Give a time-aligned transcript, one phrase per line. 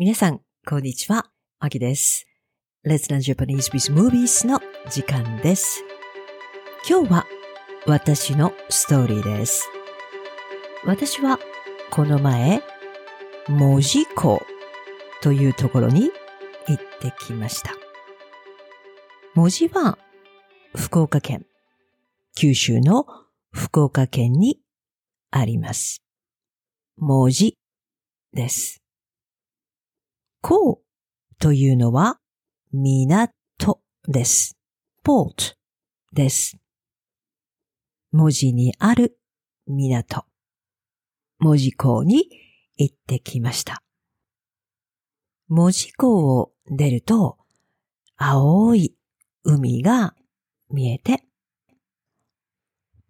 [0.00, 1.30] 皆さん、こんにちは。
[1.58, 2.26] あきです。
[2.86, 5.84] Let's Learn Japanese with Movies の時間です。
[6.88, 7.26] 今日は
[7.84, 9.68] 私のストーリーです。
[10.86, 11.38] 私は
[11.90, 12.62] この前、
[13.46, 14.40] 門司港
[15.20, 16.10] というところに
[16.66, 17.74] 行ってきました。
[19.34, 19.98] 門司は
[20.74, 21.44] 福岡県、
[22.34, 23.04] 九州の
[23.52, 24.60] 福岡県に
[25.30, 26.02] あります。
[26.96, 27.58] 門司
[28.32, 28.79] です。
[30.42, 30.80] 港
[31.38, 32.18] というのは
[32.72, 33.30] 港
[34.08, 34.56] です。
[35.04, 35.54] port
[36.12, 36.56] です。
[38.12, 39.18] 文字にある
[39.66, 40.24] 港。
[41.38, 42.28] 文字港に
[42.76, 43.82] 行ってきました。
[45.48, 47.36] 文字港を出ると、
[48.16, 48.94] 青い
[49.44, 50.14] 海が
[50.70, 51.22] 見えて、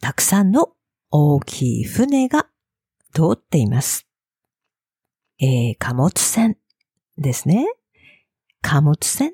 [0.00, 0.72] たくさんの
[1.10, 2.48] 大きい船が
[3.14, 4.06] 通っています。
[5.38, 6.56] えー、貨物船
[7.20, 7.66] ですね。
[8.62, 9.32] 貨物船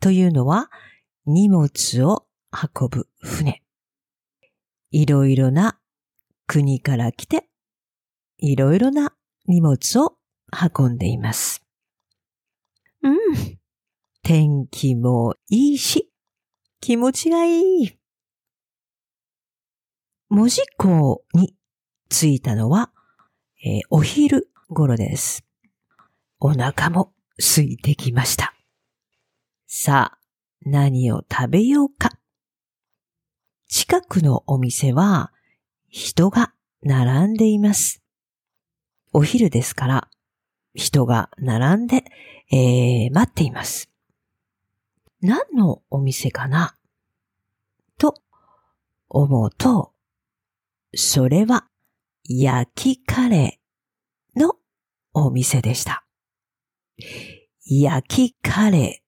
[0.00, 0.70] というのは
[1.26, 3.62] 荷物を運ぶ船。
[4.90, 5.78] いろいろな
[6.46, 7.48] 国から来て、
[8.38, 9.14] いろいろな
[9.46, 10.16] 荷物を
[10.76, 11.62] 運んでいます。
[13.02, 13.16] うん。
[14.22, 16.10] 天気もいいし、
[16.80, 17.98] 気持ちがいい。
[20.28, 21.54] 門司港に
[22.08, 22.90] 着いたのは、
[23.64, 25.45] えーお昼頃です。
[26.38, 28.54] お腹も空いてきました。
[29.66, 30.18] さあ、
[30.62, 32.18] 何を食べようか。
[33.68, 35.32] 近くのお店は
[35.88, 38.02] 人が並んでいます。
[39.12, 40.08] お昼ですから
[40.74, 42.04] 人が並んで、
[42.52, 43.90] えー待っています。
[45.20, 46.76] 何のお店かな？
[47.98, 48.14] と
[49.08, 49.92] 思うと、
[50.94, 51.66] それは
[52.24, 54.56] 焼きカレーの
[55.14, 56.05] お店でした。
[57.68, 59.06] 焼きカレー。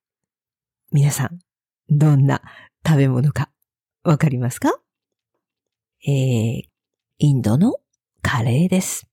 [0.90, 1.38] 皆さん、
[1.88, 2.42] どんな
[2.84, 3.52] 食べ物か
[4.02, 4.74] わかりますか？
[6.04, 6.62] えー、
[7.18, 7.76] インドの
[8.20, 9.08] カレーです。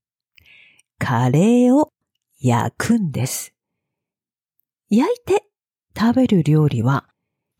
[0.97, 1.93] カレーを
[2.39, 3.53] 焼くんです。
[4.89, 5.43] 焼いて
[5.95, 7.07] 食べる料理は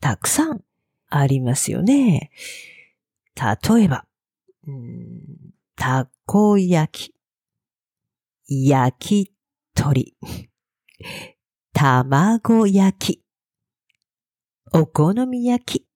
[0.00, 0.64] たくさん
[1.08, 2.32] ありますよね。
[3.36, 4.04] 例えば、
[5.76, 7.12] たこ焼
[8.48, 9.32] き、焼き
[9.72, 10.16] 鳥、
[11.78, 13.22] 卵焼き、
[14.72, 15.86] お好み焼き、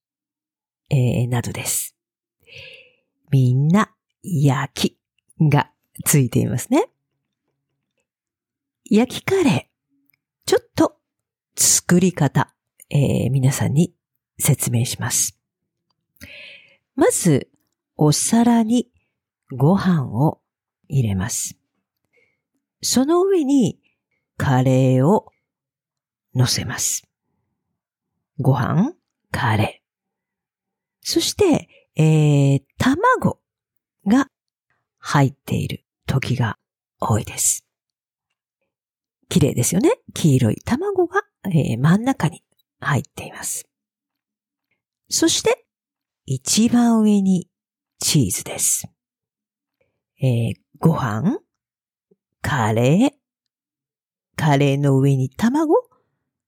[0.91, 1.96] えーなどです。
[3.30, 3.91] みんな
[4.22, 4.98] 焼き
[5.41, 5.70] が
[6.04, 6.91] ついていますね。
[8.91, 10.98] 焼きカレー、ちょっと
[11.56, 12.54] 作り方、
[12.91, 13.94] えー皆さんに
[14.38, 15.41] 説明します。
[16.94, 17.48] まず、
[17.97, 18.91] お皿に
[19.50, 20.42] ご飯を
[20.88, 21.56] 入れます。
[22.82, 23.80] その上に
[24.36, 25.32] カレーを
[26.34, 27.04] 乗せます。
[28.38, 28.94] ご飯、
[29.30, 29.91] カレー。
[31.02, 33.41] そして、えー、卵
[34.06, 34.28] が
[34.98, 36.58] 入っている時が
[37.00, 37.64] 多いです。
[39.28, 39.91] 綺麗ですよね。
[40.14, 42.42] 黄色い卵が、えー真ん中に
[42.80, 43.68] 入っています。
[45.08, 45.66] そして、
[46.26, 47.48] 一番上に
[47.98, 48.88] チーズです。
[50.22, 51.41] えーご飯、
[52.41, 53.10] カレー、
[54.36, 55.90] カレーの上に卵、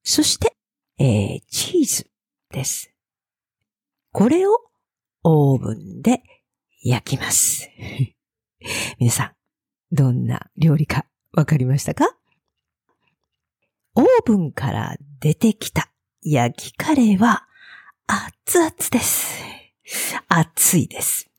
[0.03, 0.57] そして、
[0.99, 2.11] えーチーズ
[2.51, 2.93] です。
[4.13, 4.59] これを
[5.23, 6.23] オーブンで
[6.83, 7.71] 焼きます。
[8.99, 12.17] 皆さん、どんな料理かわかりましたか？
[13.95, 15.93] オーブンから出てきた
[16.23, 17.47] 焼きカレーは
[18.07, 19.35] 熱々です。
[20.29, 21.31] 熱いです。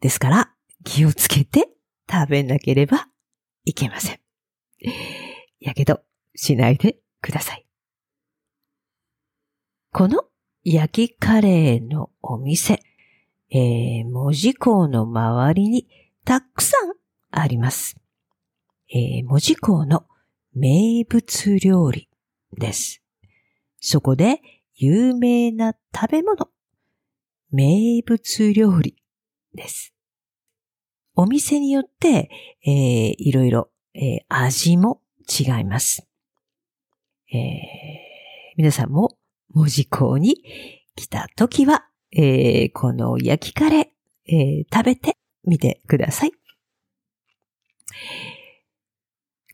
[0.00, 0.54] ですから
[0.84, 1.68] 気をつけて
[2.10, 3.08] 食べなければ
[3.64, 4.20] いけません。
[5.58, 6.04] やけど
[6.34, 7.66] しないでください。
[9.92, 10.24] この
[10.64, 12.80] 焼きカレーのお店、
[13.50, 15.88] えー、門司港の周りに
[16.24, 16.94] たくさん
[17.30, 17.96] あります。
[18.90, 20.06] えー、門司港の
[20.54, 22.08] 名物料理
[22.56, 23.02] です。
[23.78, 24.40] そこで
[24.74, 26.48] 有名な食べ物、
[27.50, 28.96] 名物料理
[29.54, 29.92] です。
[31.14, 32.30] お店によって、
[32.64, 36.07] えーいろいろ、えー味も違います。
[37.32, 37.38] えー
[38.56, 39.16] 皆さんも
[39.54, 40.42] 門司港に
[40.96, 43.86] 来た時は、えーこの焼きカレー、
[44.26, 46.32] えー食べてみてください。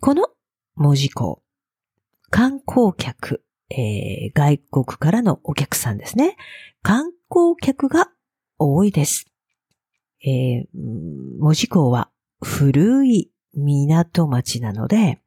[0.00, 0.29] この
[0.75, 1.43] 門司港、
[2.31, 6.37] 観光客、えー外国からのお客さんですね。
[6.82, 8.11] 観光客が
[8.59, 9.26] 多いです。
[10.25, 12.11] えーうん門司港は
[12.41, 15.21] 古い港町なので、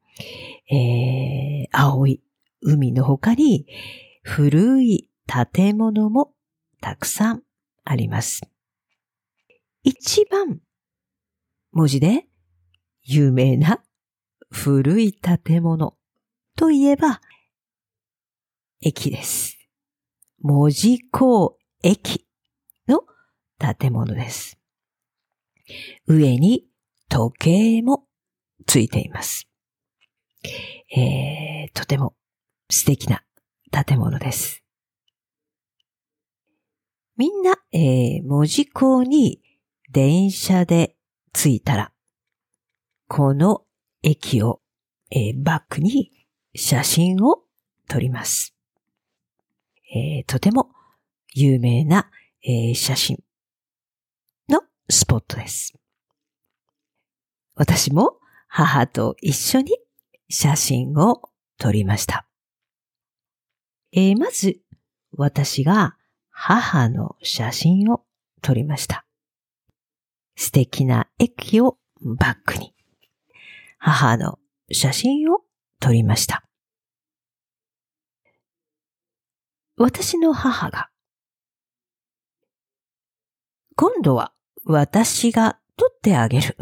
[0.71, 2.21] えー、青い
[2.61, 3.65] 海の他に
[4.23, 5.09] 古い
[5.53, 6.33] 建物も
[6.81, 7.43] たくさん
[7.83, 8.41] あります。
[9.83, 10.59] 一番
[11.71, 12.27] 文字で
[13.03, 13.81] 有名な
[14.49, 15.95] 古い建物
[16.55, 17.21] といえば
[18.81, 19.57] 駅です。
[20.41, 22.25] 文字港駅
[22.87, 23.03] の
[23.59, 24.57] 建物です。
[26.07, 26.65] 上に
[27.09, 28.05] 時計も
[28.65, 29.47] ついています。
[30.95, 32.15] えー、とても
[32.69, 33.23] 素敵な
[33.71, 34.63] 建物です。
[37.15, 39.41] みんな、えー、文字港に
[39.91, 40.95] 電車で
[41.33, 41.91] 着いたら、
[43.07, 43.63] この
[44.03, 44.61] 駅を、
[45.09, 46.11] えー、バックに
[46.55, 47.43] 写真を
[47.87, 48.53] 撮ります。
[49.95, 50.69] えー、とても
[51.33, 52.11] 有名な、
[52.43, 53.23] えー、写真
[54.49, 55.73] のスポットです。
[57.55, 59.77] 私も母と一緒に
[60.29, 61.21] 写真を
[61.57, 62.26] 撮りました。
[63.97, 64.59] えー、まず、
[65.13, 65.97] 私が
[66.29, 68.03] 母の写真を
[68.43, 69.07] 撮りました。
[70.35, 72.75] 素敵な駅をバックに、
[73.79, 74.37] 母の
[74.71, 75.39] 写真を
[75.79, 76.47] 撮りました。
[79.77, 80.91] 私の母が、
[83.75, 84.31] 今度は
[84.63, 86.55] 私が撮ってあげる。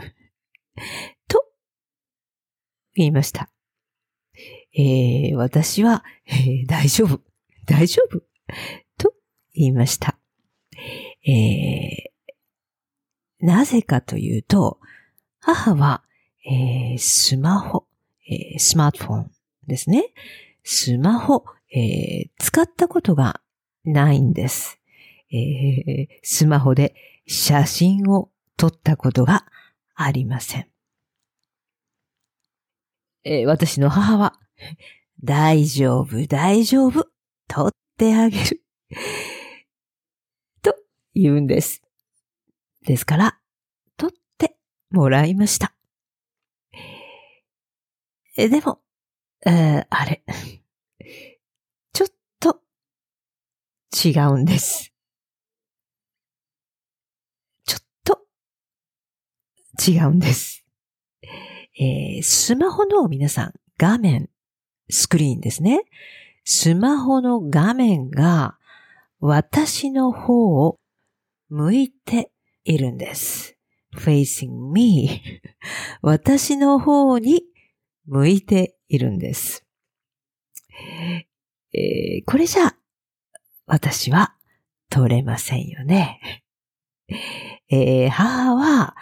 [1.27, 1.43] と、
[2.93, 3.49] 言いました。
[4.77, 7.21] えー、私は、えー、大丈夫、
[7.65, 8.19] 大丈夫、
[8.97, 9.13] と
[9.53, 10.19] 言いました。
[11.25, 14.79] えー、なぜかというと、
[15.39, 16.03] 母は、
[16.45, 17.87] えー、スマホ、
[18.29, 19.31] えー、スマートフォン
[19.67, 20.13] ですね。
[20.63, 23.41] スマホ、えー、使ったことが
[23.85, 24.79] ないんです。
[25.31, 26.95] えー、スマホで
[27.27, 29.45] 写真を撮ったことが
[29.95, 30.67] ありません。
[33.23, 34.34] えー、私の母は、
[35.23, 37.07] 大丈夫、大丈夫、
[37.47, 38.63] 撮ってあげる。
[40.61, 40.75] と
[41.13, 41.81] 言うんです。
[42.81, 43.39] ですから、
[43.97, 44.57] 撮って
[44.91, 45.75] もらいました。
[48.37, 48.81] えでも、
[49.45, 50.23] えー、あれ、
[51.93, 52.09] ちょっ
[52.39, 52.61] と
[53.93, 54.91] 違うんです。
[57.63, 58.27] ちょっと
[59.89, 60.65] 違うんです。
[61.77, 64.29] えー、スマホの皆さん、画面、
[64.89, 65.81] スクリーンですね。
[66.43, 68.57] スマホの画面が
[69.19, 70.79] 私の方を
[71.49, 72.31] 向いて
[72.63, 73.57] いるんです。
[73.95, 75.21] facing me
[76.01, 77.43] 私の方に
[78.05, 79.65] 向いているんです。
[81.73, 82.75] えー、これじゃ
[83.65, 84.35] 私は
[84.89, 86.43] 取れませんよね。
[87.69, 88.95] えー、母は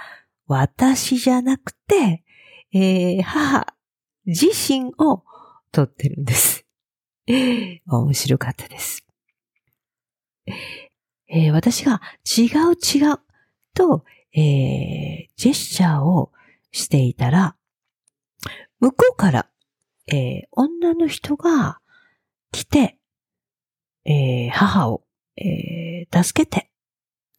[0.45, 2.23] 私じゃなくて
[2.73, 3.67] えー、母
[4.25, 5.23] 自身を
[5.73, 6.65] 撮ってるんです。
[7.27, 9.05] 面白かったです。
[11.27, 13.19] えー、私が違う違う
[13.73, 16.31] と、えー、ジェスチャーを
[16.71, 17.57] していたら、
[18.79, 19.49] 向こうから、
[20.07, 21.79] えー、女の人が
[22.51, 22.99] 来て、
[24.05, 25.03] えー、母を、
[25.37, 26.69] えー、助けて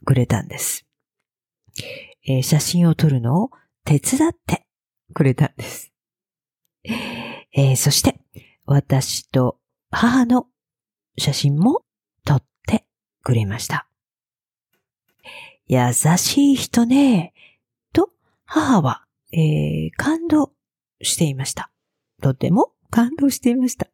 [0.05, 0.87] くれたんです。
[2.27, 3.51] えー、写真を撮るのを
[3.85, 4.67] 手伝って
[5.13, 5.93] くれたんです。
[6.85, 8.24] えー、そして、
[8.65, 9.59] 私と
[9.91, 10.47] 母の
[11.19, 11.85] 写真も
[12.25, 12.85] 撮って
[13.23, 13.87] くれました。
[15.67, 17.33] 優しい人ね、
[17.93, 18.11] と
[18.45, 20.53] 母は、えー、感動
[21.01, 21.71] していました。
[22.23, 23.89] とても感動していました。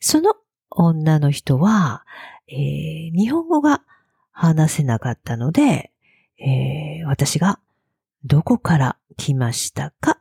[0.00, 0.34] その
[0.70, 2.04] 女の人は、
[2.48, 3.82] えー、日本語が
[4.30, 5.92] 話せなかったので、
[6.38, 7.60] えー、私が
[8.24, 10.18] どこから来ましたか？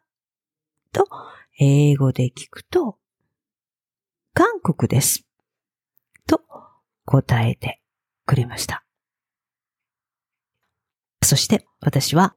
[0.92, 1.08] と、
[1.58, 2.98] 英語で聞くと、
[4.34, 5.26] 韓国です。
[6.28, 6.42] と
[7.06, 7.82] 答えて
[8.26, 8.84] くれました。
[11.24, 12.36] そして私は、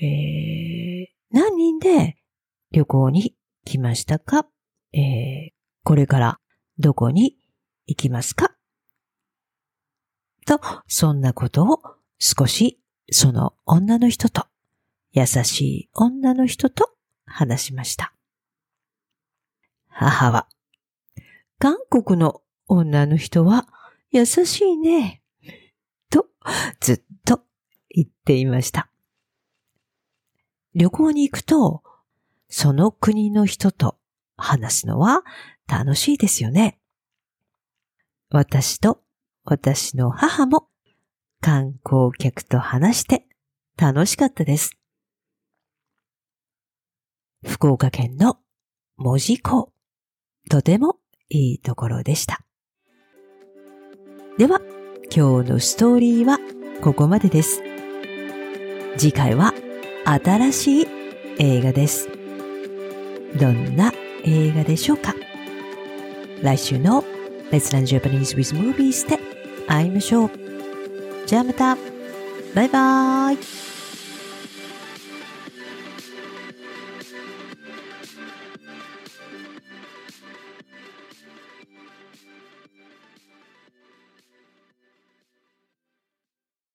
[0.00, 2.16] えー、何人で
[2.72, 4.48] 旅行に来ましたか、
[4.92, 5.50] えー、
[5.84, 6.40] これから
[6.78, 7.36] どこに
[7.86, 8.56] 行きますか？
[10.46, 11.80] と、そんなことを
[12.18, 14.46] 少しその女の人と
[15.12, 16.90] 優しい女の人と
[17.24, 18.12] 話しました。
[20.00, 20.46] 母は、
[21.58, 23.66] 韓国の女の人は
[24.12, 25.22] 優しいね、
[26.08, 26.26] と
[26.78, 27.42] ずっと
[27.90, 28.92] 言っていました。
[30.72, 31.82] 旅行に行くと、
[32.48, 33.98] その国の人と
[34.36, 35.24] 話すのは
[35.66, 36.78] 楽しいですよね。
[38.30, 39.02] 私と
[39.42, 40.68] 私の母も
[41.40, 43.26] 観光客と話して
[43.76, 44.78] 楽しかったです。
[47.44, 48.38] 福岡県の
[48.96, 49.72] 文字庫。
[50.48, 50.96] とても
[51.28, 52.40] いいところでした。
[54.38, 54.60] では、
[55.14, 56.38] 今日のストーリーは
[56.80, 57.62] ここまでです。
[58.96, 59.52] 次回は
[60.04, 60.86] 新しい
[61.38, 62.08] 映画です。
[63.38, 63.92] どんな
[64.24, 65.14] 映画でしょうか
[66.42, 67.04] 来週の
[67.50, 69.18] Let's Learn Japanese with Movies で
[69.66, 70.30] 会いましょう。
[71.26, 71.76] じゃあまた。
[72.54, 73.67] バイバーイ。